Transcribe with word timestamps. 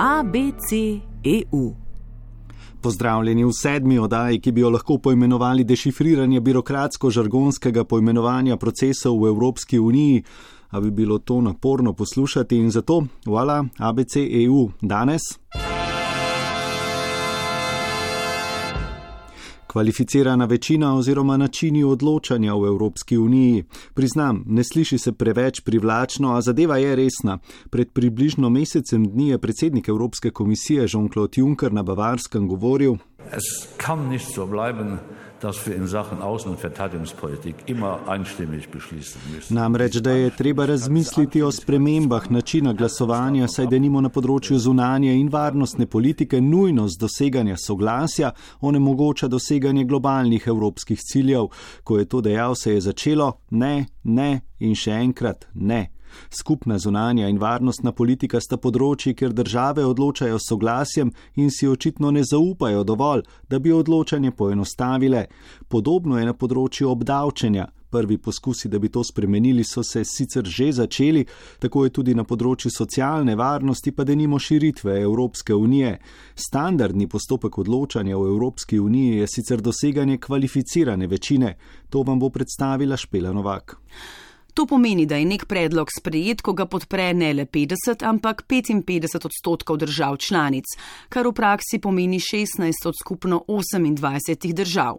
ABC.eu. 0.00 1.74
Pozdravljeni 2.80 3.44
v 3.44 3.52
sedmi 3.52 3.98
oddaji, 3.98 4.40
ki 4.40 4.52
bi 4.52 4.60
jo 4.60 4.70
lahko 4.70 4.96
poimenovali 4.98 5.64
dešifriranje 5.64 6.40
birokratsko-žargonskega 6.40 7.84
poimenovanja 7.84 8.56
procesov 8.56 9.20
v 9.20 9.28
Evropski 9.28 9.78
uniji, 9.78 10.22
a 10.70 10.80
bi 10.80 10.90
bilo 10.90 11.18
to 11.18 11.40
naporno 11.40 11.92
poslušati 11.92 12.56
in 12.56 12.70
zato, 12.70 13.02
voilà, 13.26 13.66
ABC.eu 13.78 14.70
danes. 14.80 15.20
Kvalificirana 19.70 20.44
večina 20.44 20.96
oziroma 20.96 21.36
načini 21.36 21.84
odločanja 21.84 22.54
v 22.54 22.66
Evropski 22.66 23.18
uniji. 23.18 23.64
Priznam, 23.94 24.42
ne 24.46 24.64
sliši 24.64 24.98
se 24.98 25.12
preveč 25.12 25.60
privlačno, 25.60 26.34
a 26.34 26.40
zadeva 26.40 26.76
je 26.76 26.96
resna. 26.96 27.38
Pred 27.70 27.92
približno 27.92 28.50
mesecem 28.50 29.04
dni 29.10 29.28
je 29.28 29.38
predsednik 29.38 29.88
Evropske 29.88 30.30
komisije 30.30 30.88
Jean-Claude 30.88 31.38
Juncker 31.38 31.72
na 31.72 31.82
Bavarskem 31.82 32.48
govoril: 32.48 32.96
dass 35.40 35.66
wir 35.66 35.76
in 35.76 35.86
Sachen 35.86 36.18
Außen- 36.20 36.48
und 36.48 36.60
Verteidigungspolitik 36.60 37.54
immer 37.66 38.00
einstimmig 38.06 38.68
beschließen 38.68 39.20
müssen. 39.34 39.54
Namreč, 39.54 40.00
da 40.02 40.10
je 40.10 40.30
treba 40.30 40.66
razmisliti 40.66 41.42
o 41.42 41.50
spremembah 41.52 42.30
načina 42.30 42.72
glasovanja, 42.72 43.48
saj 43.48 43.66
da 43.66 43.78
nimo 43.78 44.00
na 44.00 44.08
področju 44.08 44.58
zunanje 44.58 45.14
in 45.16 45.30
varnostne 45.32 45.86
politike 45.86 46.40
nujnost 46.40 47.00
doseganja 47.00 47.56
soglasja 47.56 48.32
onemogoča 48.60 49.28
doseganje 49.28 49.84
globalnih 49.84 50.46
evropskih 50.46 51.00
ciljev. 51.00 51.48
Ko 51.84 51.98
je 51.98 52.04
to 52.04 52.20
dejal, 52.20 52.54
se 52.54 52.74
je 52.74 52.80
začelo 52.80 53.32
ne, 53.50 53.86
ne 54.04 54.40
in 54.58 54.74
še 54.74 54.92
enkrat 55.00 55.48
ne. 55.54 55.99
Skupna 56.30 56.78
zunanja 56.78 57.28
in 57.28 57.38
varnostna 57.38 57.92
politika 57.92 58.40
sta 58.40 58.56
področji, 58.56 59.14
kjer 59.14 59.32
države 59.32 59.84
odločajo 59.84 60.38
s 60.38 60.48
soglasjem 60.48 61.12
in 61.36 61.50
si 61.50 61.68
očitno 61.68 62.10
ne 62.10 62.24
zaupajo 62.24 62.84
dovolj, 62.84 63.26
da 63.48 63.58
bi 63.58 63.72
odločanje 63.72 64.30
poenostavile. 64.30 65.26
Podobno 65.68 66.18
je 66.18 66.26
na 66.26 66.34
področju 66.34 66.90
obdavčenja. 66.90 67.68
Prvi 67.90 68.18
poskusi, 68.18 68.68
da 68.68 68.78
bi 68.78 68.88
to 68.88 69.02
spremenili, 69.04 69.64
so 69.64 69.82
se 69.82 70.04
sicer 70.04 70.44
že 70.46 70.72
začeli, 70.72 71.24
tako 71.58 71.84
je 71.84 71.90
tudi 71.90 72.14
na 72.14 72.22
področju 72.24 72.70
socialne 72.70 73.34
varnosti, 73.34 73.90
pa 73.90 74.06
da 74.06 74.14
nimo 74.14 74.38
širitve 74.38 75.00
Evropske 75.02 75.54
unije. 75.54 75.96
Standardni 76.34 77.08
postopek 77.10 77.58
odločanja 77.58 78.16
v 78.16 78.30
Evropski 78.30 78.78
uniji 78.78 79.18
je 79.18 79.26
sicer 79.26 79.60
doseganje 79.60 80.20
kvalificirane 80.22 81.10
večine. 81.10 81.56
To 81.90 82.04
vam 82.06 82.22
bo 82.22 82.30
predstavila 82.30 82.96
Špela 82.96 83.32
Novak. 83.32 83.76
To 84.60 84.66
pomeni, 84.66 85.06
da 85.06 85.16
je 85.16 85.24
nek 85.24 85.46
predlog 85.48 85.88
sprejet, 85.88 86.42
ko 86.44 86.52
ga 86.52 86.66
podpre 86.68 87.06
ne 87.16 87.30
le 87.32 87.46
50, 87.48 88.02
ampak 88.04 88.42
55 88.44 89.24
odstotkov 89.24 89.78
držav 89.80 90.18
članic, 90.20 90.76
kar 91.08 91.24
v 91.24 91.32
praksi 91.32 91.80
pomeni 91.80 92.20
16 92.20 92.84
od 92.90 92.98
skupno 93.00 93.40
28 93.48 94.52
držav. 94.52 94.98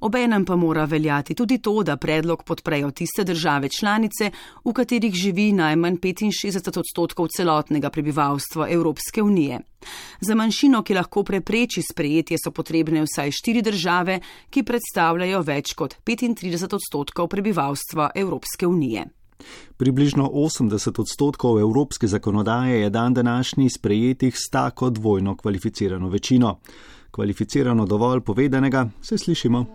Obenem 0.00 0.44
pa 0.44 0.56
mora 0.56 0.84
veljati 0.84 1.34
tudi 1.34 1.58
to, 1.58 1.82
da 1.82 1.96
predlog 1.96 2.44
podprejo 2.44 2.90
tiste 2.90 3.24
države 3.24 3.68
članice, 3.68 4.30
v 4.64 4.72
katerih 4.72 5.14
živi 5.14 5.52
najmanj 5.52 5.96
65 5.96 6.78
odstotkov 6.78 7.28
celotnega 7.28 7.90
prebivalstva 7.90 8.68
Evropske 8.70 9.22
unije. 9.22 9.60
Za 10.20 10.34
manjšino, 10.34 10.82
ki 10.82 10.94
lahko 10.94 11.24
prepreči 11.24 11.82
sprejetje, 11.82 12.38
so 12.38 12.50
potrebne 12.50 13.02
vsaj 13.02 13.30
štiri 13.30 13.62
države, 13.62 14.20
ki 14.50 14.62
predstavljajo 14.62 15.42
več 15.42 15.74
kot 15.74 15.96
35 16.06 16.74
odstotkov 16.74 17.28
prebivalstva 17.28 18.10
Evropske 18.14 18.66
unije. 18.66 19.06
Približno 19.76 20.30
80 20.34 21.00
odstotkov 21.00 21.58
evropske 21.60 22.06
zakonodaje 22.06 22.80
je 22.80 22.90
dan 22.90 23.14
današnji 23.14 23.70
sprejetih 23.70 24.34
s 24.36 24.50
tako 24.50 24.90
dvojno 24.90 25.36
kvalificirano 25.36 26.08
večino 26.08 26.58
kvalificirano 27.12 27.86
dovolj 27.86 28.20
povedanega, 28.20 28.88
se 29.00 29.18
slišimo. 29.18 29.66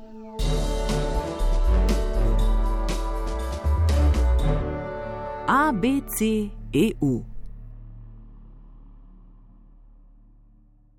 ABC 5.48 6.20
EU 6.74 7.37